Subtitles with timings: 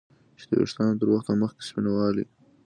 [0.39, 2.25] چې د ویښتانو تر وخته مخکې سپینوالی